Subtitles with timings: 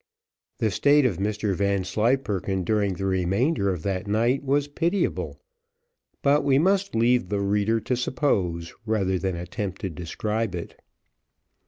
[0.57, 5.39] The state of Mr Vanslyperken during the remainder of that night was pitiable,
[6.23, 10.81] but we must leave the reader to suppose, rather than attempt to describe it.